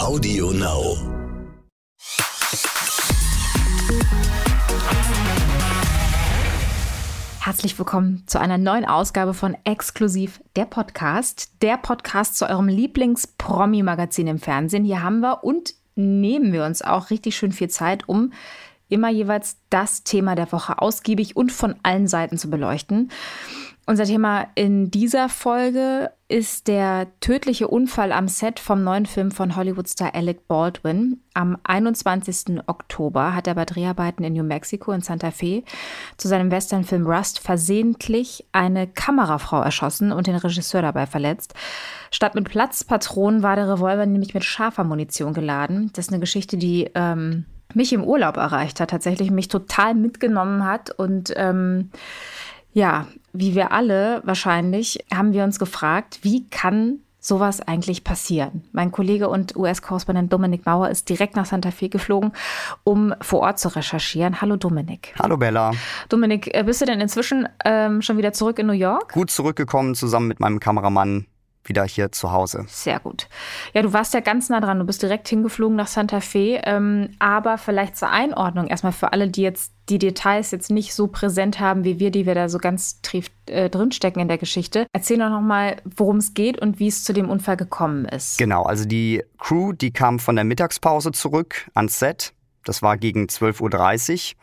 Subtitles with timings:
[0.00, 0.96] Audio Now.
[7.38, 11.50] Herzlich willkommen zu einer neuen Ausgabe von Exklusiv der Podcast.
[11.60, 14.86] Der Podcast zu eurem Lieblings-Promi-Magazin im Fernsehen.
[14.86, 18.32] Hier haben wir und nehmen wir uns auch richtig schön viel Zeit, um
[18.88, 23.10] immer jeweils das Thema der Woche ausgiebig und von allen Seiten zu beleuchten.
[23.86, 29.56] Unser Thema in dieser Folge ist der tödliche Unfall am Set vom neuen Film von
[29.56, 31.20] Hollywood-Star Alec Baldwin.
[31.34, 32.60] Am 21.
[32.66, 35.64] Oktober hat er bei Dreharbeiten in New Mexico in Santa Fe
[36.18, 41.54] zu seinem Westernfilm Rust versehentlich eine Kamerafrau erschossen und den Regisseur dabei verletzt.
[42.12, 45.90] Statt mit Platzpatronen war der Revolver nämlich mit scharfer Munition geladen.
[45.94, 50.64] Das ist eine Geschichte, die ähm, mich im Urlaub erreicht hat, tatsächlich mich total mitgenommen
[50.64, 51.90] hat und ähm,
[52.72, 58.64] ja, wie wir alle wahrscheinlich, haben wir uns gefragt, wie kann sowas eigentlich passieren?
[58.72, 62.32] Mein Kollege und US-Korrespondent Dominik Mauer ist direkt nach Santa Fe geflogen,
[62.82, 64.40] um vor Ort zu recherchieren.
[64.40, 65.14] Hallo Dominik.
[65.18, 65.72] Hallo Bella.
[66.08, 69.12] Dominik, äh, bist du denn inzwischen ähm, schon wieder zurück in New York?
[69.12, 71.26] Gut zurückgekommen, zusammen mit meinem Kameramann
[71.64, 72.64] wieder hier zu Hause.
[72.68, 73.28] Sehr gut.
[73.74, 74.78] Ja, du warst ja ganz nah dran.
[74.78, 76.60] Du bist direkt hingeflogen nach Santa Fe.
[76.64, 81.08] Ähm, aber vielleicht zur Einordnung erstmal für alle, die jetzt die Details jetzt nicht so
[81.08, 84.86] präsent haben wie wir, die wir da so ganz tief äh, drinstecken in der Geschichte.
[84.92, 88.38] Erzähl doch nochmal, worum es geht und wie es zu dem Unfall gekommen ist.
[88.38, 92.32] Genau, also die Crew, die kam von der Mittagspause zurück ans Set.
[92.64, 94.40] Das war gegen 12.30 Uhr.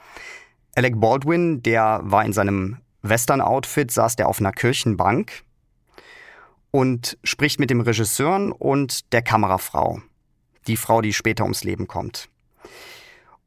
[0.75, 5.43] Alec Baldwin, der war in seinem Western-Outfit, saß der auf einer Kirchenbank
[6.77, 9.99] und spricht mit dem Regisseur und der Kamerafrau.
[10.67, 12.29] Die Frau, die später ums Leben kommt.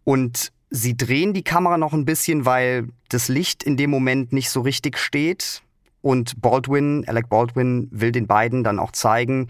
[0.02, 4.50] Und sie drehen die Kamera noch ein bisschen, weil das Licht in dem Moment nicht
[4.50, 5.62] so richtig steht.
[6.02, 9.46] Und Baldwin, Alec Baldwin, will den beiden dann auch zeigen,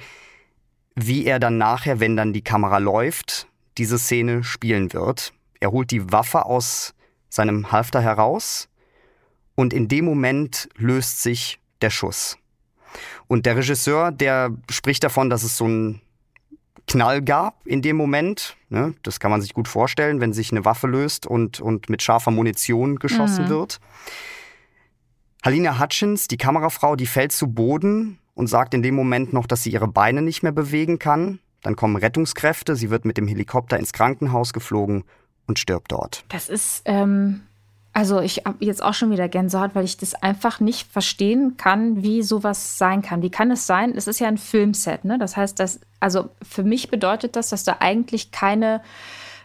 [0.95, 5.33] wie er dann nachher, wenn dann die Kamera läuft, diese Szene spielen wird.
[5.59, 6.93] Er holt die Waffe aus
[7.31, 8.69] seinem Halfter heraus
[9.55, 12.37] und in dem Moment löst sich der Schuss.
[13.29, 16.01] Und der Regisseur, der spricht davon, dass es so einen
[16.87, 18.57] Knall gab in dem Moment.
[18.69, 18.95] Ne?
[19.03, 22.31] Das kann man sich gut vorstellen, wenn sich eine Waffe löst und, und mit scharfer
[22.31, 23.51] Munition geschossen mhm.
[23.51, 23.81] wird.
[25.45, 29.63] Halina Hutchins, die Kamerafrau, die fällt zu Boden und sagt in dem Moment noch, dass
[29.63, 31.39] sie ihre Beine nicht mehr bewegen kann.
[31.63, 35.05] Dann kommen Rettungskräfte, sie wird mit dem Helikopter ins Krankenhaus geflogen
[35.47, 36.25] und stirbt dort.
[36.29, 37.43] Das ist ähm,
[37.93, 42.03] also ich habe jetzt auch schon wieder Gänsehaut, weil ich das einfach nicht verstehen kann,
[42.03, 43.23] wie sowas sein kann.
[43.23, 43.95] Wie kann es sein?
[43.97, 45.19] Es ist ja ein Filmset, ne?
[45.19, 48.81] Das heißt, dass, also für mich bedeutet das, dass da eigentlich keine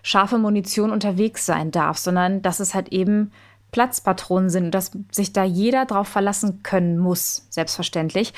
[0.04, 3.32] scharfe Munition unterwegs sein darf, sondern dass es halt eben
[3.72, 8.34] Platzpatronen sind und dass sich da jeder drauf verlassen können muss, selbstverständlich.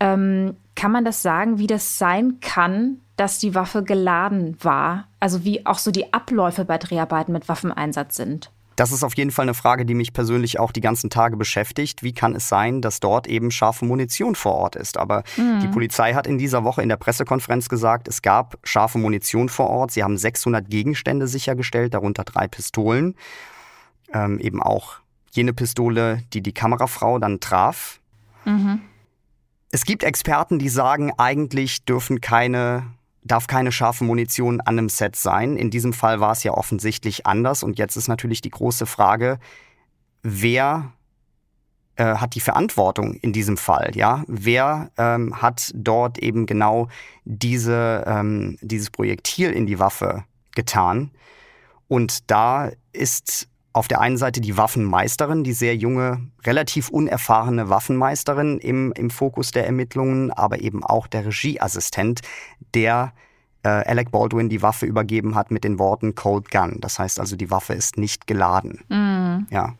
[0.00, 5.06] Ähm, kann man das sagen, wie das sein kann, dass die Waffe geladen war?
[5.20, 8.50] Also wie auch so die Abläufe bei Dreharbeiten mit Waffeneinsatz sind?
[8.82, 12.02] Das ist auf jeden Fall eine Frage, die mich persönlich auch die ganzen Tage beschäftigt.
[12.02, 14.96] Wie kann es sein, dass dort eben scharfe Munition vor Ort ist?
[14.96, 15.60] Aber mhm.
[15.60, 19.70] die Polizei hat in dieser Woche in der Pressekonferenz gesagt, es gab scharfe Munition vor
[19.70, 19.92] Ort.
[19.92, 23.14] Sie haben 600 Gegenstände sichergestellt, darunter drei Pistolen.
[24.12, 24.94] Ähm, eben auch
[25.30, 28.00] jene Pistole, die die Kamerafrau dann traf.
[28.44, 28.80] Mhm.
[29.70, 32.86] Es gibt Experten, die sagen, eigentlich dürfen keine
[33.24, 35.56] darf keine scharfe Munition an einem Set sein.
[35.56, 37.62] In diesem Fall war es ja offensichtlich anders.
[37.62, 39.38] Und jetzt ist natürlich die große Frage,
[40.22, 40.92] wer
[41.96, 43.92] äh, hat die Verantwortung in diesem Fall?
[43.94, 46.88] Ja, wer ähm, hat dort eben genau
[47.24, 51.10] diese, ähm, dieses Projektil in die Waffe getan?
[51.88, 58.58] Und da ist auf der einen Seite die Waffenmeisterin, die sehr junge, relativ unerfahrene Waffenmeisterin
[58.58, 62.20] im, im Fokus der Ermittlungen, aber eben auch der Regieassistent,
[62.74, 63.12] der
[63.62, 66.78] äh, Alec Baldwin die Waffe übergeben hat mit den Worten Cold Gun.
[66.80, 68.80] Das heißt also, die Waffe ist nicht geladen.
[68.88, 69.46] Mhm.
[69.50, 69.74] Ja.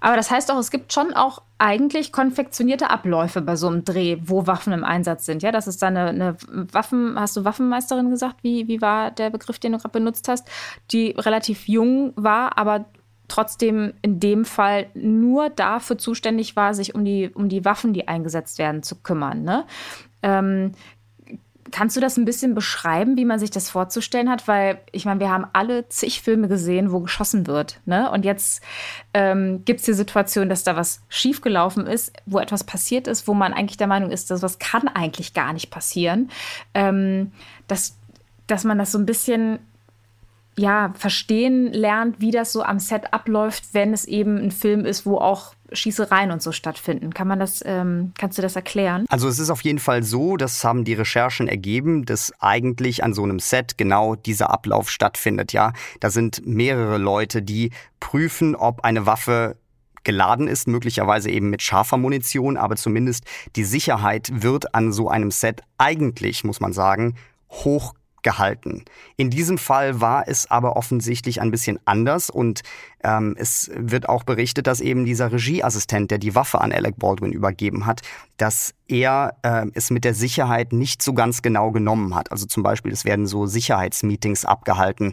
[0.00, 4.18] Aber das heißt auch, es gibt schon auch eigentlich konfektionierte Abläufe bei so einem Dreh,
[4.22, 5.42] wo Waffen im Einsatz sind.
[5.42, 6.36] Ja, das ist dann eine, eine
[6.72, 8.36] Waffen, hast du Waffenmeisterin gesagt?
[8.42, 10.46] Wie, wie war der Begriff, den du gerade benutzt hast?
[10.92, 12.84] Die relativ jung war, aber
[13.28, 18.08] trotzdem in dem Fall nur dafür zuständig war, sich um die, um die Waffen, die
[18.08, 19.42] eingesetzt werden, zu kümmern.
[19.42, 19.64] Ne?
[20.22, 20.72] Ähm,
[21.70, 24.46] kannst du das ein bisschen beschreiben, wie man sich das vorzustellen hat?
[24.48, 27.80] Weil ich meine, wir haben alle zig Filme gesehen, wo geschossen wird.
[27.84, 28.10] Ne?
[28.10, 28.62] Und jetzt
[29.14, 33.34] ähm, gibt es die Situation, dass da was schiefgelaufen ist, wo etwas passiert ist, wo
[33.34, 36.30] man eigentlich der Meinung ist, dass was kann eigentlich gar nicht passieren.
[36.74, 37.32] Ähm,
[37.68, 37.98] dass,
[38.46, 39.58] dass man das so ein bisschen
[40.58, 45.04] ja, verstehen lernt, wie das so am Set abläuft, wenn es eben ein Film ist,
[45.04, 47.12] wo auch Schießereien und so stattfinden.
[47.12, 49.04] Kann man das, ähm, kannst du das erklären?
[49.08, 53.12] Also es ist auf jeden Fall so, das haben die Recherchen ergeben, dass eigentlich an
[53.12, 55.52] so einem Set genau dieser Ablauf stattfindet.
[55.52, 57.70] Ja, da sind mehrere Leute, die
[58.00, 59.56] prüfen, ob eine Waffe
[60.04, 63.24] geladen ist, möglicherweise eben mit scharfer Munition, aber zumindest
[63.56, 67.16] die Sicherheit wird an so einem Set eigentlich, muss man sagen,
[67.50, 67.92] hoch
[68.26, 68.84] gehalten.
[69.16, 72.62] In diesem Fall war es aber offensichtlich ein bisschen anders und
[73.04, 77.30] ähm, es wird auch berichtet, dass eben dieser Regieassistent, der die Waffe an Alec Baldwin
[77.30, 78.00] übergeben hat,
[78.36, 82.32] dass er äh, es mit der Sicherheit nicht so ganz genau genommen hat.
[82.32, 85.12] Also zum Beispiel, es werden so Sicherheitsmeetings abgehalten.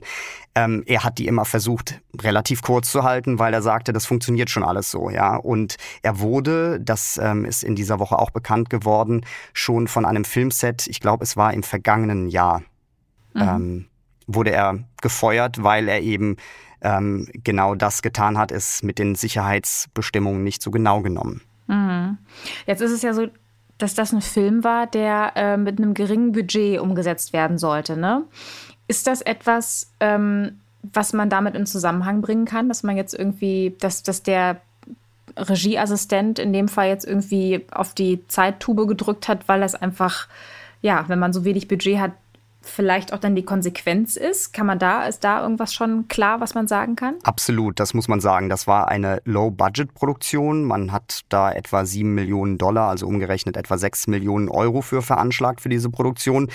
[0.56, 4.50] Ähm, er hat die immer versucht, relativ kurz zu halten, weil er sagte, das funktioniert
[4.50, 5.36] schon alles so, ja.
[5.36, 9.24] Und er wurde, das ähm, ist in dieser Woche auch bekannt geworden,
[9.54, 12.64] schon von einem Filmset, ich glaube, es war im vergangenen Jahr,
[13.34, 13.42] mhm.
[13.42, 13.86] ähm,
[14.28, 16.38] wurde er gefeuert, weil er eben
[16.82, 21.42] ähm, genau das getan hat, es mit den Sicherheitsbestimmungen nicht so genau genommen.
[21.68, 22.18] Mhm.
[22.66, 23.28] Jetzt ist es ja so,
[23.78, 27.98] dass das ein Film war, der äh, mit einem geringen Budget umgesetzt werden sollte.
[27.98, 28.24] Ne?
[28.88, 33.76] Ist das etwas, ähm, was man damit in Zusammenhang bringen kann, dass man jetzt irgendwie,
[33.80, 34.62] dass, dass der
[35.38, 40.28] Regieassistent in dem Fall jetzt irgendwie auf die Zeittube gedrückt hat, weil das einfach,
[40.82, 42.12] ja, wenn man so wenig Budget hat,
[42.64, 44.54] vielleicht auch dann die Konsequenz ist?
[44.54, 47.16] Kann man da, ist da irgendwas schon klar, was man sagen kann?
[47.24, 48.50] Absolut, das muss man sagen.
[48.50, 50.64] Das war eine Low-Budget-Produktion.
[50.64, 55.62] Man hat da etwa sieben Millionen Dollar, also umgerechnet etwa sechs Millionen Euro für veranschlagt
[55.62, 56.50] für diese Produktion.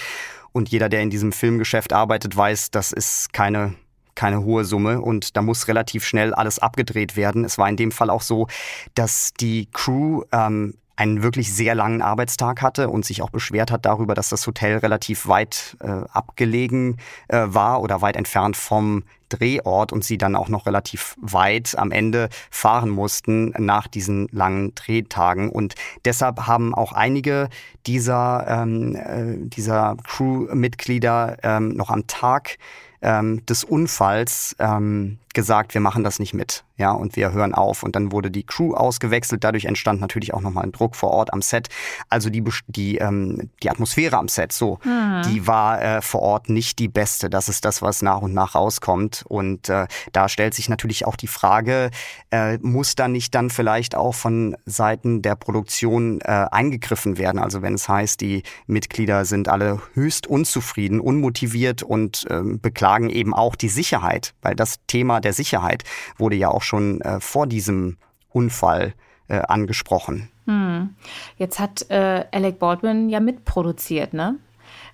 [0.52, 3.74] Und jeder, der in diesem Filmgeschäft arbeitet, weiß, das ist keine
[4.14, 7.44] keine hohe Summe und da muss relativ schnell alles abgedreht werden.
[7.44, 8.48] Es war in dem Fall auch so,
[8.94, 13.86] dass die Crew ähm, einen wirklich sehr langen Arbeitstag hatte und sich auch beschwert hat
[13.86, 16.96] darüber, dass das Hotel relativ weit äh, abgelegen
[17.28, 21.92] äh, war oder weit entfernt vom Drehort und sie dann auch noch relativ weit am
[21.92, 25.50] Ende fahren mussten nach diesen langen Drehtagen.
[25.50, 27.48] Und deshalb haben auch einige
[27.86, 32.58] dieser, ähm, äh, dieser Crewmitglieder ähm, noch am Tag
[33.02, 37.82] ähm, des Unfalls ähm, gesagt, wir machen das nicht mit, ja, und wir hören auf.
[37.82, 39.44] Und dann wurde die Crew ausgewechselt.
[39.44, 41.68] Dadurch entstand natürlich auch nochmal ein Druck vor Ort am Set.
[42.08, 45.22] Also die, die, ähm, die Atmosphäre am Set, so, mhm.
[45.26, 47.30] die war äh, vor Ort nicht die beste.
[47.30, 49.24] Das ist das, was nach und nach rauskommt.
[49.28, 51.90] Und äh, da stellt sich natürlich auch die Frage,
[52.30, 57.38] äh, muss da nicht dann vielleicht auch von Seiten der Produktion äh, eingegriffen werden?
[57.38, 63.34] Also wenn es heißt, die Mitglieder sind alle höchst unzufrieden, unmotiviert und ähm, beklagen eben
[63.34, 65.84] auch die Sicherheit, weil das Thema der der Sicherheit
[66.16, 67.98] wurde ja auch schon äh, vor diesem
[68.30, 68.94] Unfall
[69.28, 70.30] äh, angesprochen.
[70.46, 70.94] Hm.
[71.36, 74.36] Jetzt hat äh, Alec Baldwin ja mitproduziert, ne?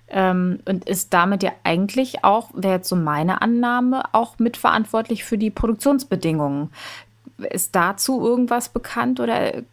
[0.09, 5.37] Ähm, und ist damit ja eigentlich auch, wäre jetzt so meine Annahme, auch mitverantwortlich für
[5.37, 6.69] die Produktionsbedingungen.
[7.49, 9.63] Ist dazu irgendwas bekannt oder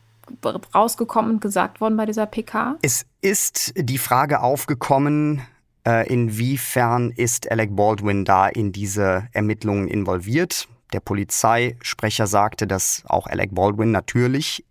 [0.74, 2.76] rausgekommen und gesagt worden bei dieser PK?
[2.82, 5.42] Es ist die Frage aufgekommen, äh,
[5.84, 10.68] inwiefern ist Alec Baldwin da in diese Ermittlungen involviert?
[10.92, 14.64] Der Polizeisprecher sagte, dass auch Alec Baldwin natürlich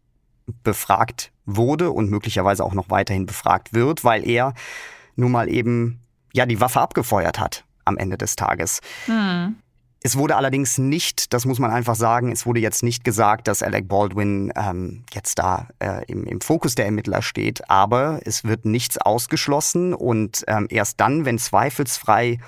[0.63, 4.54] befragt wurde und möglicherweise auch noch weiterhin befragt wird, weil er
[5.16, 6.00] nun mal eben
[6.34, 8.81] ja die Waffe abgefeuert hat am Ende des Tages.
[9.06, 9.56] Hm.
[10.03, 13.62] Es wurde allerdings nicht, das muss man einfach sagen, es wurde jetzt nicht gesagt, dass
[13.62, 18.65] Alec Baldwin ähm, jetzt da äh, im, im, Fokus der Ermittler steht, aber es wird
[18.65, 22.39] nichts ausgeschlossen und ähm, erst dann, wenn zweifelsfrei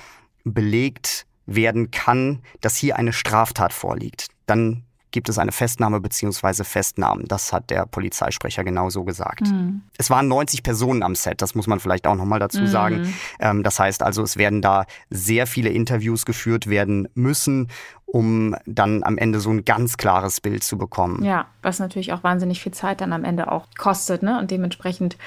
[0.44, 6.66] belegt werden kann, dass hier eine Straftat vorliegt, dann gibt es eine Festnahme bzw.
[6.66, 7.26] Festnahmen.
[7.28, 9.48] Das hat der Polizeisprecher genauso gesagt.
[9.48, 9.84] Mhm.
[9.98, 12.68] Es waren 90 Personen am Set, das muss man vielleicht auch nochmal dazu mhm.
[12.68, 13.14] sagen.
[13.40, 17.70] Ähm, das heißt also, es werden da sehr viele Interviews geführt werden müssen,
[18.06, 21.24] um dann am Ende so ein ganz klares Bild zu bekommen.
[21.24, 24.38] Ja, was natürlich auch wahnsinnig viel Zeit dann am Ende auch kostet, ne?
[24.38, 25.18] Und dementsprechend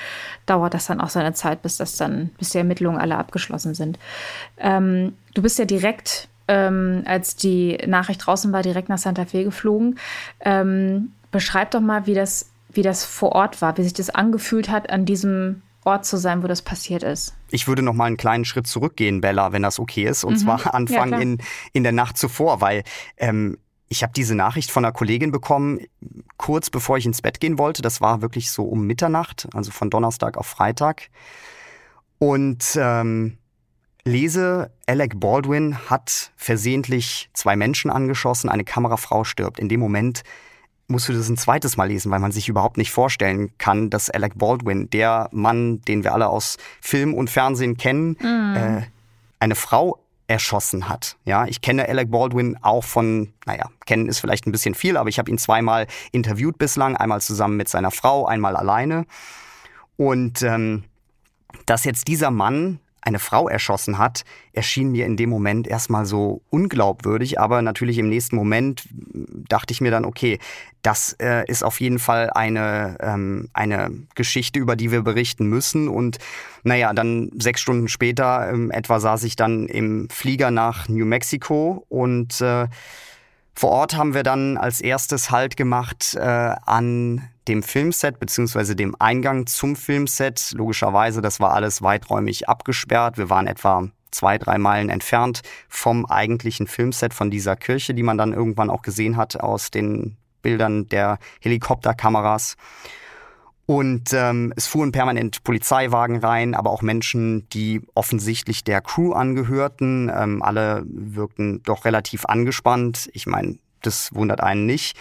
[0.46, 3.98] dauert das dann auch seine Zeit, bis das dann, bis die Ermittlungen alle abgeschlossen sind.
[4.58, 9.44] Ähm, du bist ja direkt ähm, als die Nachricht draußen war, direkt nach Santa Fe
[9.44, 9.98] geflogen.
[10.40, 14.68] Ähm, beschreib doch mal, wie das, wie das vor Ort war, wie sich das angefühlt
[14.68, 17.34] hat, an diesem Ort zu sein, wo das passiert ist.
[17.50, 20.24] Ich würde noch mal einen kleinen Schritt zurückgehen, Bella, wenn das okay ist.
[20.24, 20.38] Und mhm.
[20.38, 21.38] zwar Anfang ja, in,
[21.72, 22.82] in der Nacht zuvor, weil
[23.18, 25.80] ähm, ich habe diese Nachricht von einer Kollegin bekommen,
[26.38, 27.82] kurz bevor ich ins Bett gehen wollte.
[27.82, 31.08] Das war wirklich so um Mitternacht, also von Donnerstag auf Freitag.
[32.18, 33.38] Und ähm,
[34.06, 39.58] lese, Alec Baldwin hat versehentlich zwei Menschen angeschossen, eine Kamerafrau stirbt.
[39.58, 40.22] In dem Moment
[40.88, 44.08] musst du das ein zweites Mal lesen, weil man sich überhaupt nicht vorstellen kann, dass
[44.08, 48.56] Alec Baldwin, der Mann, den wir alle aus Film und Fernsehen kennen, mm.
[48.56, 48.82] äh,
[49.40, 49.98] eine Frau
[50.28, 51.16] erschossen hat.
[51.24, 55.08] Ja, ich kenne Alec Baldwin auch von, naja, kennen ist vielleicht ein bisschen viel, aber
[55.08, 59.06] ich habe ihn zweimal interviewt bislang, einmal zusammen mit seiner Frau, einmal alleine.
[59.96, 60.84] Und ähm,
[61.64, 66.42] dass jetzt dieser Mann eine Frau erschossen hat, erschien mir in dem Moment erstmal so
[66.50, 67.38] unglaubwürdig.
[67.38, 68.82] Aber natürlich im nächsten Moment
[69.48, 70.40] dachte ich mir dann, okay,
[70.82, 75.88] das äh, ist auf jeden Fall eine, ähm, eine Geschichte, über die wir berichten müssen.
[75.88, 76.18] Und
[76.64, 81.84] naja, dann sechs Stunden später ähm, etwa saß ich dann im Flieger nach New Mexico
[81.88, 82.66] und äh,
[83.58, 88.94] vor Ort haben wir dann als erstes Halt gemacht äh, an dem Filmset beziehungsweise dem
[88.98, 90.52] Eingang zum Filmset.
[90.52, 93.16] Logischerweise, das war alles weiträumig abgesperrt.
[93.16, 98.18] Wir waren etwa zwei, drei Meilen entfernt vom eigentlichen Filmset von dieser Kirche, die man
[98.18, 102.56] dann irgendwann auch gesehen hat aus den Bildern der Helikopterkameras.
[103.66, 110.10] Und ähm, es fuhren permanent Polizeiwagen rein, aber auch Menschen, die offensichtlich der Crew angehörten.
[110.14, 113.10] Ähm, alle wirkten doch relativ angespannt.
[113.12, 114.96] Ich meine, das wundert einen nicht.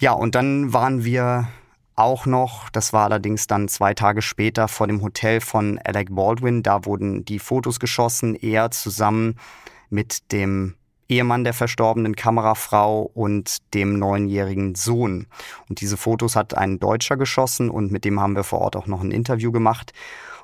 [0.00, 1.48] Ja, und dann waren wir
[1.94, 6.64] auch noch, das war allerdings dann zwei Tage später, vor dem Hotel von Alec Baldwin.
[6.64, 9.36] Da wurden die Fotos geschossen, er zusammen
[9.90, 10.74] mit dem
[11.10, 15.26] Ehemann der verstorbenen Kamerafrau und dem neunjährigen Sohn.
[15.68, 18.86] Und diese Fotos hat ein Deutscher geschossen und mit dem haben wir vor Ort auch
[18.86, 19.92] noch ein Interview gemacht.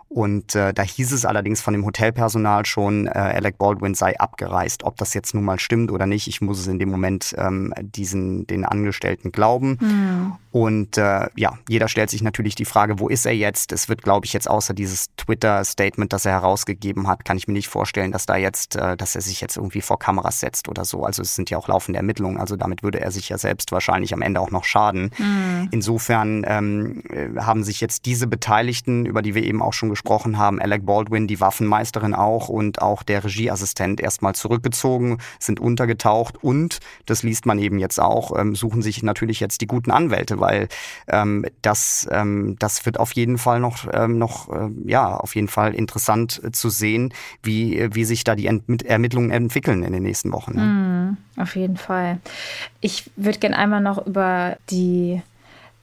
[0.09, 4.85] Und äh, da hieß es allerdings von dem Hotelpersonal schon, äh, Alec Baldwin sei abgereist.
[4.85, 7.75] Ob das jetzt nun mal stimmt oder nicht, ich muss es in dem Moment ähm,
[7.81, 9.79] diesen den Angestellten glauben.
[9.81, 10.33] Mhm.
[10.53, 13.73] Und äh, ja, jeder stellt sich natürlich die Frage, wo ist er jetzt?
[13.73, 17.53] Es wird, glaube ich, jetzt außer dieses Twitter-Statement, das er herausgegeben hat, kann ich mir
[17.53, 20.85] nicht vorstellen, dass da jetzt, äh, dass er sich jetzt irgendwie vor Kameras setzt oder
[20.85, 21.05] so.
[21.05, 22.39] Also es sind ja auch laufende Ermittlungen.
[22.39, 25.11] Also damit würde er sich ja selbst wahrscheinlich am Ende auch noch schaden.
[25.19, 25.69] Mhm.
[25.73, 30.37] Insofern ähm, äh, haben sich jetzt diese Beteiligten, über die wir eben auch schon gesprochen
[30.37, 36.81] haben, Alec Baldwin, die Waffenmeisterin auch und auch der Regieassistent erstmal zurückgezogen, sind untergetaucht und,
[37.07, 40.69] das liest man eben jetzt auch, ähm, suchen sich natürlich jetzt die guten Anwälte, weil
[41.09, 45.49] ähm, das, ähm, das wird auf jeden Fall noch, ähm, noch äh, ja, auf jeden
[45.49, 50.03] Fall interessant äh, zu sehen, wie, wie sich da die Ent Ermittlungen entwickeln in den
[50.03, 50.57] nächsten Wochen.
[50.57, 50.63] Ne?
[50.63, 52.19] Mm, auf jeden Fall.
[52.83, 55.23] Ich würde gerne einmal noch über die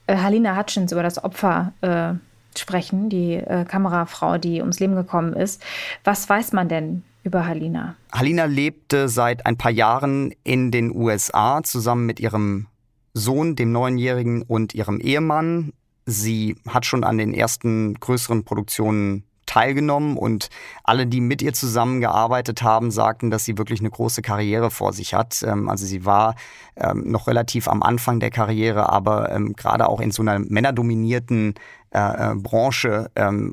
[0.06, 2.14] äh, Halina Hutchins, über das Opfer äh,
[2.58, 5.62] sprechen, die äh, Kamerafrau, die ums Leben gekommen ist.
[6.04, 7.96] Was weiß man denn über Halina?
[8.12, 12.66] Halina lebte seit ein paar Jahren in den USA zusammen mit ihrem
[13.14, 15.72] Sohn, dem Neunjährigen und ihrem Ehemann.
[16.06, 20.48] Sie hat schon an den ersten größeren Produktionen teilgenommen und
[20.82, 25.14] alle, die mit ihr zusammengearbeitet haben, sagten, dass sie wirklich eine große Karriere vor sich
[25.14, 25.42] hat.
[25.46, 26.34] Ähm, also sie war
[26.76, 31.54] ähm, noch relativ am Anfang der Karriere, aber ähm, gerade auch in so einer männerdominierten
[31.94, 33.10] äh, äh, Branche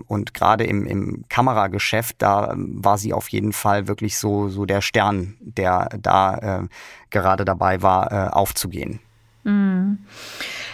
[0.08, 4.82] und gerade im, im Kamerageschäft, da war sie auf jeden Fall wirklich so, so der
[4.82, 6.68] Stern, der da äh,
[7.10, 9.00] gerade dabei war, aufzugehen.
[9.44, 10.00] Mhm.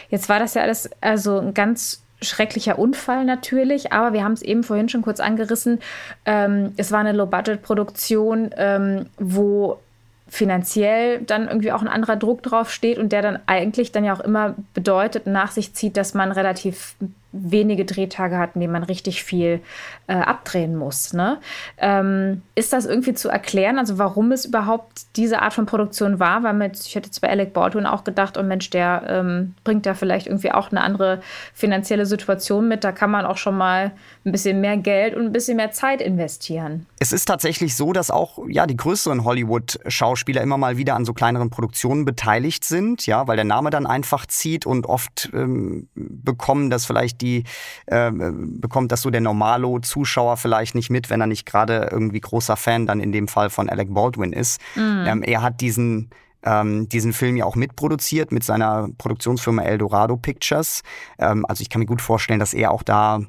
[0.10, 4.42] Jetzt war das ja alles also ein ganz schrecklicher Unfall natürlich, aber wir haben es
[4.42, 5.80] eben vorhin schon kurz angerissen.
[6.26, 9.80] Ähm, es war eine Low-Budget-Produktion, ähm, wo
[10.30, 14.14] finanziell dann irgendwie auch ein anderer Druck drauf steht und der dann eigentlich dann ja
[14.14, 16.96] auch immer bedeutet, nach sich zieht, dass man relativ
[17.32, 19.62] wenige Drehtage hat, in denen man richtig viel
[20.08, 21.14] äh, abdrehen muss.
[21.14, 21.40] Ne?
[21.78, 26.44] Ähm, ist das irgendwie zu erklären, also warum es überhaupt diese Art von Produktion war?
[26.44, 29.86] Weil mit, ich hätte jetzt bei Alec Baldwin auch gedacht, oh Mensch, der ähm, bringt
[29.86, 31.22] da vielleicht irgendwie auch eine andere
[31.54, 32.84] finanzielle Situation mit.
[32.84, 33.92] Da kann man auch schon mal
[34.26, 36.86] ein bisschen mehr Geld und ein bisschen mehr Zeit investieren.
[37.00, 41.14] Es ist tatsächlich so, dass auch ja, die größeren Hollywood-Schauspieler immer mal wieder an so
[41.14, 46.70] kleineren Produktionen beteiligt sind, ja, weil der Name dann einfach zieht und oft ähm, bekommen
[46.70, 47.44] das vielleicht die,
[47.86, 52.58] äh, bekommt das so der Normalo-Zuschauer vielleicht nicht mit, wenn er nicht gerade irgendwie großer
[52.58, 54.62] Fan dann in dem Fall von Alec Baldwin ist.
[54.76, 55.04] Mhm.
[55.08, 56.10] Ähm, er hat diesen
[56.44, 60.84] ähm, diesen Film ja auch mitproduziert mit seiner Produktionsfirma Eldorado Pictures.
[61.20, 63.22] Ähm, also ich kann mir gut vorstellen, dass er auch da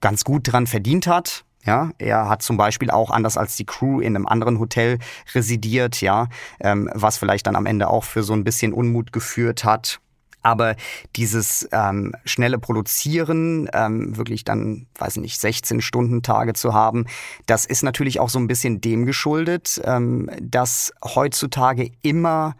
[0.00, 1.44] ganz gut dran verdient hat.
[1.64, 4.98] Ja, er hat zum Beispiel auch anders als die Crew in einem anderen Hotel
[5.32, 9.62] residiert, ja, ähm, was vielleicht dann am Ende auch für so ein bisschen Unmut geführt
[9.62, 10.00] hat.
[10.42, 10.76] Aber
[11.16, 17.06] dieses ähm, schnelle Produzieren, ähm, wirklich dann, weiß ich nicht, 16 Stunden Tage zu haben,
[17.46, 22.56] das ist natürlich auch so ein bisschen dem geschuldet, ähm, dass heutzutage immer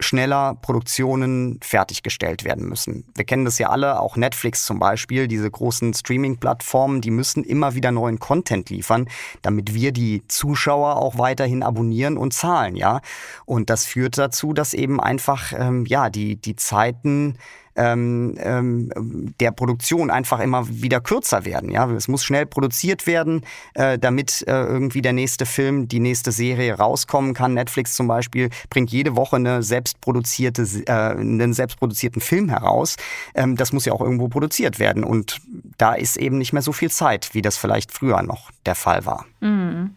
[0.00, 3.04] schneller Produktionen fertiggestellt werden müssen.
[3.14, 7.74] Wir kennen das ja alle, auch Netflix zum Beispiel, diese großen Streaming-Plattformen, die müssen immer
[7.74, 9.08] wieder neuen Content liefern,
[9.42, 13.00] damit wir die Zuschauer auch weiterhin abonnieren und zahlen, ja.
[13.46, 17.38] Und das führt dazu, dass eben einfach, ähm, ja, die, die Zeiten
[17.76, 21.70] ähm, ähm, der Produktion einfach immer wieder kürzer werden.
[21.70, 23.42] Ja, es muss schnell produziert werden,
[23.74, 27.54] äh, damit äh, irgendwie der nächste Film, die nächste Serie rauskommen kann.
[27.54, 32.96] Netflix zum Beispiel bringt jede Woche eine selbstproduzierte, äh, einen selbstproduzierten Film heraus.
[33.34, 35.40] Ähm, das muss ja auch irgendwo produziert werden und
[35.78, 39.04] da ist eben nicht mehr so viel Zeit, wie das vielleicht früher noch der Fall
[39.04, 39.26] war.
[39.40, 39.90] Mhm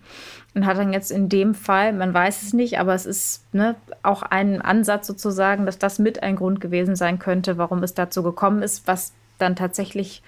[0.60, 3.76] und hat dann jetzt in dem Fall, man weiß es nicht, aber es ist ne,
[4.04, 8.24] auch ein Ansatz sozusagen, dass das mit ein Grund gewesen sein könnte, warum es dazu
[8.24, 10.22] gekommen ist, was dann tatsächlich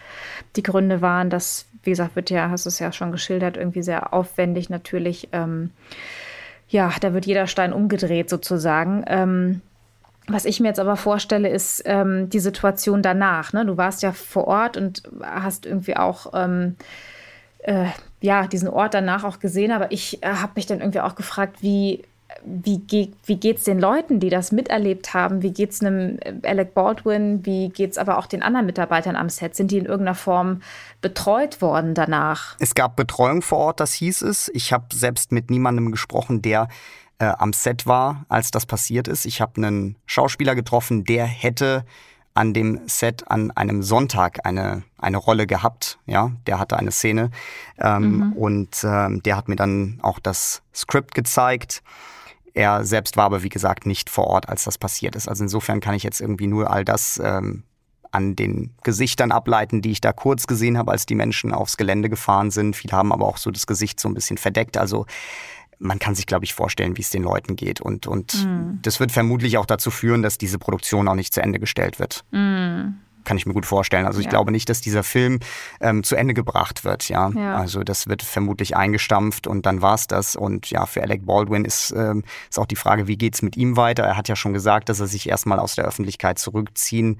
[0.55, 1.29] die Gründe waren.
[1.29, 5.27] Das, wie gesagt, wird ja, hast du es ja schon geschildert, irgendwie sehr aufwendig natürlich.
[5.33, 5.71] Ähm,
[6.69, 9.03] ja, da wird jeder Stein umgedreht sozusagen.
[9.07, 9.61] Ähm,
[10.27, 13.51] was ich mir jetzt aber vorstelle, ist ähm, die Situation danach.
[13.51, 13.65] Ne?
[13.65, 16.77] Du warst ja vor Ort und hast irgendwie auch ähm,
[17.63, 17.88] äh,
[18.21, 21.57] ja, diesen Ort danach auch gesehen, aber ich äh, habe mich dann irgendwie auch gefragt,
[21.61, 22.03] wie,
[22.45, 25.41] wie, ge wie geht es den Leuten, die das miterlebt haben?
[25.41, 27.45] Wie geht es einem äh, Alec Baldwin?
[27.45, 29.55] Wie geht es aber auch den anderen Mitarbeitern am Set?
[29.55, 30.61] Sind die in irgendeiner Form
[31.01, 32.55] betreut worden danach?
[32.59, 34.51] Es gab Betreuung vor Ort, das hieß es.
[34.53, 36.67] Ich habe selbst mit niemandem gesprochen, der
[37.17, 39.25] äh, am Set war, als das passiert ist.
[39.25, 41.85] Ich habe einen Schauspieler getroffen, der hätte
[42.33, 46.00] an dem Set an einem Sonntag eine, eine Rolle gehabt.
[46.05, 47.31] Ja, der hatte eine Szene
[47.77, 48.33] ähm, mhm.
[48.33, 51.83] und ähm, der hat mir dann auch das Skript gezeigt.
[52.53, 55.27] Er selbst war aber, wie gesagt, nicht vor Ort, als das passiert ist.
[55.27, 57.63] Also insofern kann ich jetzt irgendwie nur all das ähm,
[58.11, 62.09] an den Gesichtern ableiten, die ich da kurz gesehen habe, als die Menschen aufs Gelände
[62.09, 62.75] gefahren sind.
[62.75, 64.77] Viele haben aber auch so das Gesicht so ein bisschen verdeckt.
[64.77, 65.05] Also
[65.81, 67.81] man kann sich, glaube ich, vorstellen, wie es den Leuten geht.
[67.81, 68.79] Und, und mhm.
[68.81, 72.23] das wird vermutlich auch dazu führen, dass diese Produktion auch nicht zu Ende gestellt wird.
[72.31, 72.95] Mhm.
[73.23, 74.05] Kann ich mir gut vorstellen.
[74.05, 74.31] Also ich ja.
[74.31, 75.39] glaube nicht, dass dieser Film
[75.79, 77.09] ähm, zu Ende gebracht wird.
[77.09, 77.29] Ja?
[77.29, 77.55] ja?
[77.55, 80.35] also das wird vermutlich eingestampft und dann war es das.
[80.35, 83.57] Und ja, für Alec Baldwin ist, ähm, ist auch die Frage, wie geht es mit
[83.57, 84.03] ihm weiter?
[84.03, 87.19] Er hat ja schon gesagt, dass er sich erstmal aus der Öffentlichkeit zurückziehen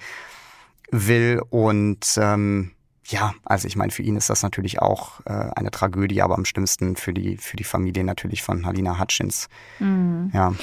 [0.92, 2.72] will und ähm,
[3.12, 6.46] ja, also ich meine, für ihn ist das natürlich auch äh, eine Tragödie, aber am
[6.46, 9.50] schlimmsten für die, für die Familie natürlich von Halina Hutchins.
[9.80, 10.32] Mhm.
[10.34, 10.54] Ja.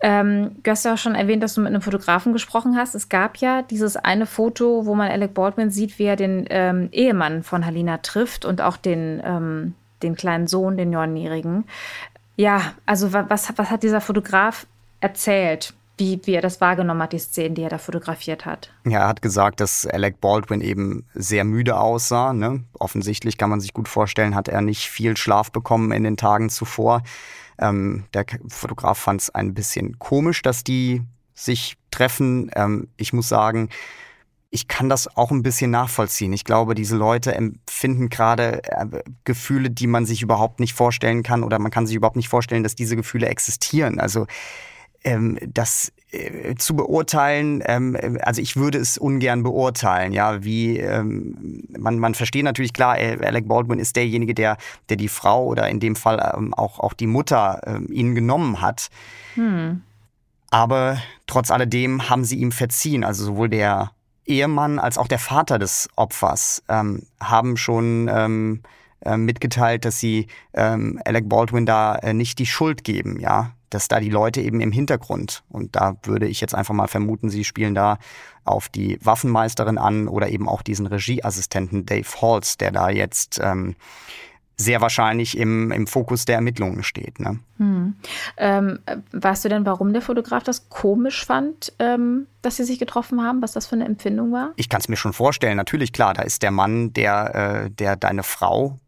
[0.00, 2.94] Ähm, du hast ja auch schon erwähnt, dass du mit einem Fotografen gesprochen hast.
[2.94, 6.88] Es gab ja dieses eine Foto, wo man Alec Baldwin sieht, wie er den ähm,
[6.92, 11.64] Ehemann von Halina trifft und auch den, ähm, den kleinen Sohn, den Neunjährigen.
[12.36, 14.66] Ja, also was, was hat dieser Fotograf
[15.00, 15.74] erzählt?
[15.98, 18.72] Wie, wie er das wahrgenommen hat, die Szenen, die er da fotografiert hat.
[18.86, 22.32] Ja, er hat gesagt, dass Alec Baldwin eben sehr müde aussah.
[22.32, 22.64] Ne?
[22.78, 26.50] Offensichtlich kann man sich gut vorstellen, hat er nicht viel Schlaf bekommen in den Tagen
[26.50, 27.02] zuvor.
[27.58, 31.02] Ähm, der Fotograf fand es ein bisschen komisch, dass die
[31.34, 32.50] sich treffen.
[32.54, 33.68] Ähm, ich muss sagen,
[34.54, 36.32] ich kann das auch ein bisschen nachvollziehen.
[36.32, 38.86] Ich glaube, diese Leute empfinden gerade äh,
[39.24, 42.62] Gefühle, die man sich überhaupt nicht vorstellen kann oder man kann sich überhaupt nicht vorstellen,
[42.62, 43.98] dass diese Gefühle existieren.
[43.98, 44.26] Also
[45.04, 51.64] ähm, das äh, zu beurteilen, ähm, also ich würde es ungern beurteilen, ja, wie ähm,
[51.78, 54.56] man, man versteht natürlich klar, äh, Alec Baldwin ist derjenige, der,
[54.88, 58.60] der die Frau oder in dem Fall ähm, auch, auch die Mutter ähm, ihn genommen
[58.60, 58.88] hat.
[59.34, 59.82] Hm.
[60.50, 63.92] Aber trotz alledem haben sie ihm verziehen, also sowohl der
[64.26, 68.10] Ehemann als auch der Vater des Opfers ähm, haben schon
[69.04, 73.88] äh, mitgeteilt, dass sie ähm, Alec Baldwin da äh, nicht die Schuld geben, ja dass
[73.88, 77.44] da die Leute eben im Hintergrund, und da würde ich jetzt einfach mal vermuten, sie
[77.44, 77.98] spielen da
[78.44, 83.74] auf die Waffenmeisterin an oder eben auch diesen Regieassistenten Dave Halls, der da jetzt ähm,
[84.56, 87.18] sehr wahrscheinlich im, im Fokus der Ermittlungen steht.
[87.18, 87.38] Ne?
[87.58, 87.94] Hm.
[88.36, 88.78] Ähm,
[89.12, 93.42] weißt du denn, warum der Fotograf das komisch fand, ähm, dass sie sich getroffen haben,
[93.42, 94.52] was das für eine Empfindung war?
[94.56, 97.96] Ich kann es mir schon vorstellen, natürlich, klar, da ist der Mann, der, äh, der
[97.96, 98.78] deine Frau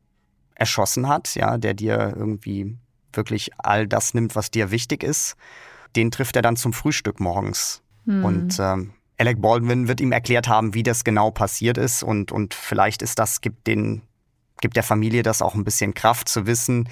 [0.54, 2.76] erschossen hat, ja, der dir irgendwie
[3.12, 5.36] wirklich all das nimmt, was dir wichtig ist,
[5.96, 7.82] den trifft er dann zum Frühstück morgens.
[8.06, 8.24] Hm.
[8.24, 12.02] Und ähm, Alec Baldwin wird ihm erklärt haben, wie das genau passiert ist.
[12.02, 14.02] Und, und vielleicht ist das, gibt, den,
[14.60, 16.88] gibt der Familie das auch ein bisschen Kraft zu wissen,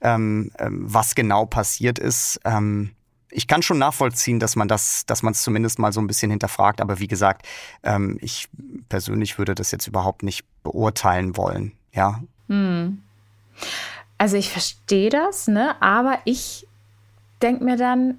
[0.00, 2.40] ähm, ähm, was genau passiert ist.
[2.44, 2.92] Ähm,
[3.30, 6.30] ich kann schon nachvollziehen, dass man das, dass man es zumindest mal so ein bisschen
[6.30, 6.80] hinterfragt.
[6.80, 7.46] Aber wie gesagt,
[7.82, 8.48] ähm, ich
[8.88, 11.72] persönlich würde das jetzt überhaupt nicht beurteilen wollen.
[11.92, 12.22] Ja.
[12.48, 13.02] Hm.
[14.18, 15.80] Also ich verstehe das, ne?
[15.80, 16.66] aber ich
[17.42, 18.18] denke mir dann,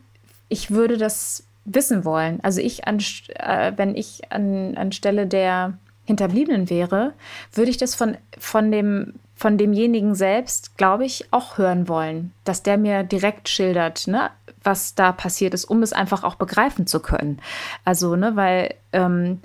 [0.49, 2.39] ich würde das wissen wollen.
[2.43, 2.99] Also ich, an,
[3.35, 7.13] äh, wenn ich an, anstelle der Hinterbliebenen wäre,
[7.51, 12.63] würde ich das von, von, dem, von demjenigen selbst, glaube ich, auch hören wollen, dass
[12.63, 14.29] der mir direkt schildert, ne,
[14.63, 17.41] was da passiert ist, um es einfach auch begreifen zu können.
[17.83, 19.41] Also, ne, weil ähm,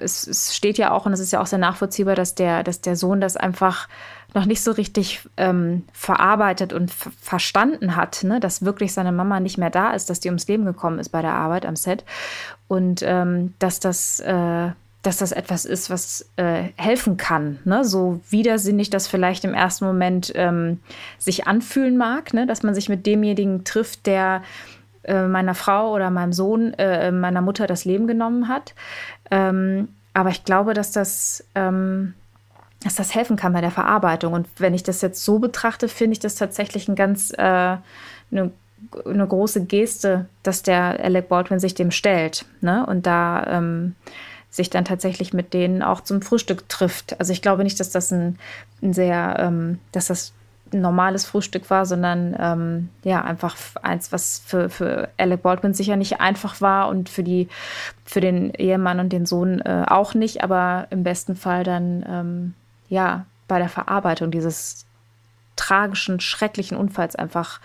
[0.00, 2.80] es, es, steht ja auch, und es ist ja auch sehr nachvollziehbar, dass der, dass
[2.80, 3.88] der Sohn das einfach
[4.34, 8.40] noch nicht so richtig ähm, verarbeitet und verstanden hat, ne?
[8.40, 11.22] dass wirklich seine Mama nicht mehr da ist, dass die ums Leben gekommen ist bei
[11.22, 12.04] der Arbeit am Set.
[12.66, 14.20] Und ähm, dass das.
[14.20, 14.70] Äh,
[15.02, 17.60] dass das etwas ist, was äh, helfen kann.
[17.64, 17.84] Ne?
[17.84, 20.80] So widersinnig das vielleicht im ersten Moment ähm,
[21.18, 22.46] sich anfühlen mag, ne?
[22.46, 24.42] dass man sich mit demjenigen trifft, der
[25.08, 28.74] äh, meiner Frau oder meinem Sohn, äh, meiner Mutter das Leben genommen hat.
[29.30, 32.14] Ähm, aber ich glaube, dass das, ähm,
[32.82, 34.32] dass das helfen kann bei der Verarbeitung.
[34.32, 38.52] Und wenn ich das jetzt so betrachte, finde ich das tatsächlich ein ganz äh, eine,
[39.04, 42.46] eine, große Geste, dass der Alec Baldwin sich dem stellt.
[42.60, 42.84] Ne?
[42.86, 43.94] Und da ähm,
[44.50, 47.18] sich dann tatsächlich mit denen auch zum Frühstück trifft.
[47.20, 48.38] Also ich glaube nicht, dass das ein,
[48.82, 50.32] ein sehr, ähm, dass das
[50.72, 56.20] normales Frühstück war, sondern ähm, ja, einfach eins, was für, für Alec Baldwin sicher nicht
[56.20, 57.48] einfach war und für, die,
[58.04, 62.54] für den Ehemann und den Sohn äh, auch nicht, aber im besten Fall dann ähm,
[62.88, 64.86] ja bei der Verarbeitung dieses
[65.56, 67.60] tragischen, schrecklichen Unfalls einfach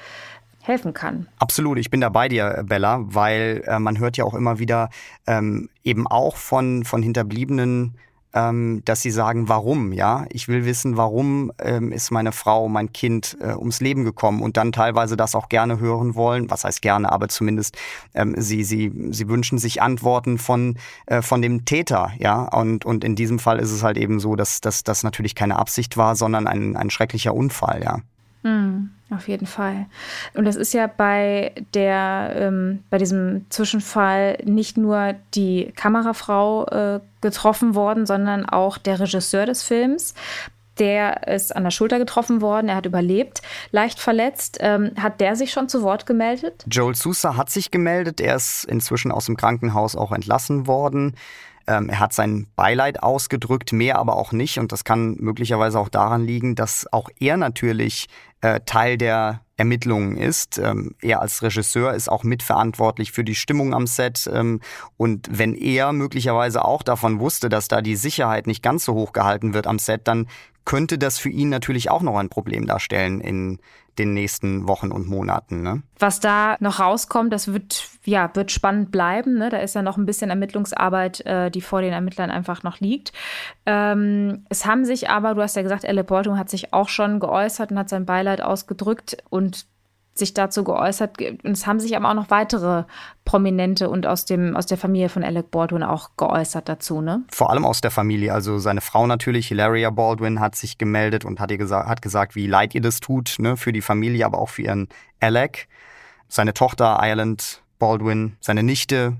[0.61, 1.27] helfen kann.
[1.39, 4.89] Absolut, ich bin da bei dir, Bella, weil äh, man hört ja auch immer wieder
[5.27, 7.95] ähm, eben auch von, von Hinterbliebenen,
[8.33, 10.25] ähm, dass sie sagen, warum, ja?
[10.29, 14.57] Ich will wissen, warum ähm, ist meine Frau, mein Kind äh, ums Leben gekommen und
[14.57, 16.49] dann teilweise das auch gerne hören wollen.
[16.49, 17.77] Was heißt gerne, aber zumindest
[18.13, 22.43] ähm, sie, sie, sie wünschen sich Antworten von, äh, von dem Täter, ja?
[22.43, 25.97] Und, und in diesem Fall ist es halt eben so, dass das natürlich keine Absicht
[25.97, 27.99] war, sondern ein, ein schrecklicher Unfall, ja.
[28.43, 28.89] Mhm.
[29.13, 29.85] Auf jeden Fall.
[30.33, 36.99] Und das ist ja bei der, ähm, bei diesem Zwischenfall nicht nur die Kamerafrau äh,
[37.23, 40.13] getroffen worden, sondern auch der Regisseur des Films.
[40.79, 44.57] Der ist an der Schulter getroffen worden, er hat überlebt, leicht verletzt.
[44.59, 46.63] Ähm, hat der sich schon zu Wort gemeldet?
[46.67, 51.15] Joel Sousa hat sich gemeldet, er ist inzwischen aus dem Krankenhaus auch entlassen worden.
[51.67, 54.59] Ähm, er hat sein Beileid ausgedrückt, mehr aber auch nicht.
[54.59, 58.07] Und das kann möglicherweise auch daran liegen, dass auch er natürlich
[58.41, 60.57] äh, Teil der Ermittlungen ist.
[60.57, 64.29] Ähm, er als Regisseur ist auch mitverantwortlich für die Stimmung am Set.
[64.31, 64.59] Ähm,
[64.97, 69.13] und wenn er möglicherweise auch davon wusste, dass da die Sicherheit nicht ganz so hoch
[69.13, 70.27] gehalten wird am Set, dann
[70.65, 73.59] könnte das für ihn natürlich auch noch ein Problem darstellen in
[73.99, 75.61] den nächsten Wochen und Monaten.
[75.61, 75.83] Ne?
[75.99, 79.37] Was da noch rauskommt, das wird, ja, wird spannend bleiben.
[79.37, 79.49] Ne?
[79.49, 83.13] Da ist ja noch ein bisschen Ermittlungsarbeit, äh, die vor den Ermittlern einfach noch liegt.
[83.65, 87.19] Ähm, es haben sich aber, du hast ja gesagt, Elle Baldwin hat sich auch schon
[87.19, 89.65] geäußert und hat sein Beileid ausgedrückt und
[90.15, 91.19] sich dazu geäußert.
[91.21, 92.83] Und es haben sich aber auch noch weitere
[93.25, 97.23] Prominente und aus, dem, aus der Familie von Alec Baldwin auch geäußert dazu, ne?
[97.31, 98.33] Vor allem aus der Familie.
[98.33, 102.35] Also seine Frau natürlich, Hilaria Baldwin, hat sich gemeldet und hat, ihr gesagt, hat gesagt,
[102.35, 103.57] wie leid ihr das tut, ne?
[103.57, 104.87] Für die Familie, aber auch für ihren
[105.19, 105.67] Alec.
[106.27, 109.17] Seine Tochter Ireland Baldwin, seine Nichte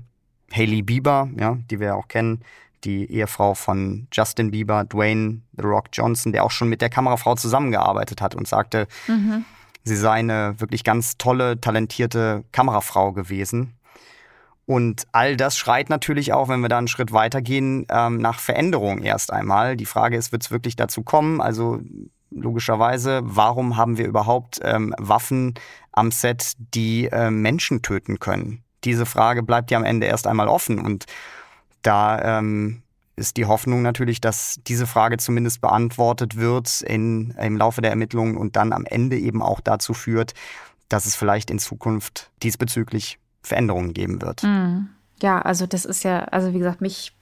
[0.52, 2.42] Hailey Bieber, ja, die wir ja auch kennen,
[2.84, 7.34] die Ehefrau von Justin Bieber, Dwayne The Rock Johnson, der auch schon mit der Kamerafrau
[7.34, 9.44] zusammengearbeitet hat und sagte, mhm
[9.84, 13.74] Sie sei eine wirklich ganz tolle, talentierte Kamerafrau gewesen.
[14.66, 19.02] Und all das schreit natürlich auch, wenn wir da einen Schritt weitergehen, ähm, nach Veränderung
[19.02, 19.76] erst einmal.
[19.76, 21.42] Die Frage ist, wird es wirklich dazu kommen?
[21.42, 21.80] Also
[22.30, 25.54] logischerweise, warum haben wir überhaupt ähm, Waffen
[25.92, 28.62] am Set, die äh, Menschen töten können?
[28.84, 30.78] Diese Frage bleibt ja am Ende erst einmal offen.
[30.78, 31.04] Und
[31.82, 32.83] da ähm,
[33.16, 38.36] ist die Hoffnung natürlich, dass diese Frage zumindest beantwortet wird in, im Laufe der Ermittlungen
[38.36, 40.34] und dann am Ende eben auch dazu führt,
[40.88, 44.42] dass es vielleicht in Zukunft diesbezüglich Veränderungen geben wird.
[44.42, 44.88] Mhm.
[45.22, 47.16] Ja, also das ist ja, also wie gesagt, mich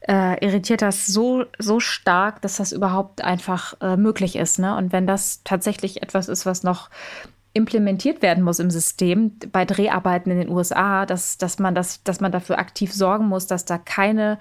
[0.00, 4.58] äh, irritiert das so, so stark, dass das überhaupt einfach äh, möglich ist.
[4.58, 4.76] Ne?
[4.76, 6.90] Und wenn das tatsächlich etwas ist, was noch
[7.54, 12.20] implementiert werden muss im System bei Dreharbeiten in den USA, dass, dass, man, das, dass
[12.20, 14.38] man dafür aktiv sorgen muss, dass da keine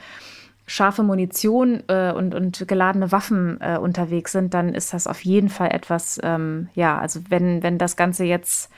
[0.68, 5.50] scharfe Munition äh, und, und geladene Waffen äh, unterwegs sind, dann ist das auf jeden
[5.50, 8.70] Fall etwas, ähm, ja, also wenn, wenn das Ganze jetzt,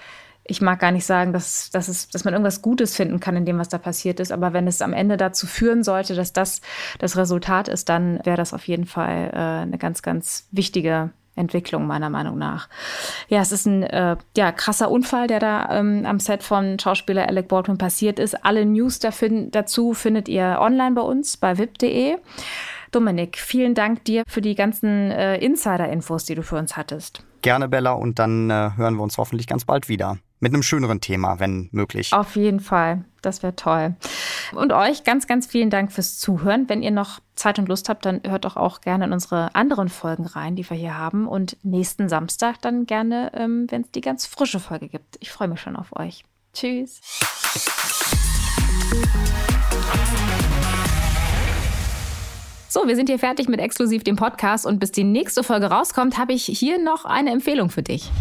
[0.43, 3.45] ich mag gar nicht sagen, dass, dass, es, dass man irgendwas Gutes finden kann in
[3.45, 6.61] dem, was da passiert ist, aber wenn es am Ende dazu führen sollte, dass das
[6.99, 11.87] das Resultat ist, dann wäre das auf jeden Fall äh, eine ganz, ganz wichtige Entwicklung,
[11.87, 12.69] meiner Meinung nach.
[13.27, 17.27] Ja, es ist ein äh, ja, krasser Unfall, der da ähm, am Set von Schauspieler
[17.27, 18.45] Alec Baldwin passiert ist.
[18.45, 22.17] Alle News dazu findet ihr online bei uns bei vip.de.
[22.91, 27.23] Dominik, vielen Dank dir für die ganzen äh, Insider-Infos, die du für uns hattest.
[27.41, 31.01] Gerne, Bella, und dann äh, hören wir uns hoffentlich ganz bald wieder mit einem schöneren
[31.01, 32.13] Thema, wenn möglich.
[32.13, 33.03] Auf jeden Fall.
[33.21, 33.95] Das wäre toll.
[34.55, 36.69] Und euch ganz, ganz vielen Dank fürs Zuhören.
[36.69, 39.89] Wenn ihr noch Zeit und Lust habt, dann hört doch auch gerne in unsere anderen
[39.89, 41.27] Folgen rein, die wir hier haben.
[41.27, 45.17] Und nächsten Samstag dann gerne, ähm, wenn es die ganz frische Folge gibt.
[45.19, 46.23] Ich freue mich schon auf euch.
[46.53, 47.01] Tschüss.
[52.71, 56.17] So, wir sind hier fertig mit exklusiv dem Podcast und bis die nächste Folge rauskommt,
[56.17, 58.11] habe ich hier noch eine Empfehlung für dich.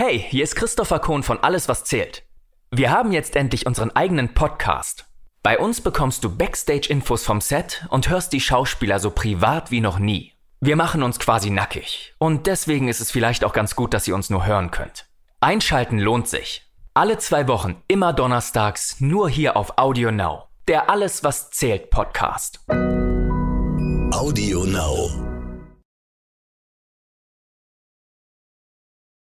[0.00, 2.22] Hey, hier ist Christopher Kohn von Alles, was zählt.
[2.70, 5.06] Wir haben jetzt endlich unseren eigenen Podcast.
[5.42, 9.98] Bei uns bekommst du Backstage-Infos vom Set und hörst die Schauspieler so privat wie noch
[9.98, 10.34] nie.
[10.60, 12.14] Wir machen uns quasi nackig.
[12.18, 15.06] Und deswegen ist es vielleicht auch ganz gut, dass ihr uns nur hören könnt.
[15.40, 16.64] Einschalten lohnt sich.
[16.94, 20.44] Alle zwei Wochen, immer donnerstags, nur hier auf Audio Now.
[20.68, 22.60] Der Alles, was zählt Podcast.
[24.12, 25.37] Audio Now.